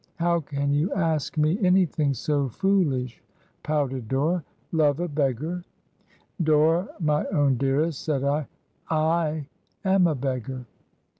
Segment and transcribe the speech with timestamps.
[0.15, 3.21] 'How can you ask me an3rthing so foolish?'
[3.61, 4.43] pouted Dora.
[4.71, 5.61] 'Love a beggar
[6.39, 8.47] I' 'Dora, my own dearest!' said I.
[8.89, 9.45] 'J
[9.85, 10.65] am a beggar!'